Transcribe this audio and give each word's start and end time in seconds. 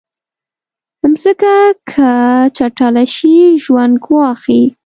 مځکه 1.11 1.53
که 1.91 2.07
چټله 2.57 3.03
شي، 3.15 3.35
ژوند 3.63 3.95
ګواښي. 4.05 4.61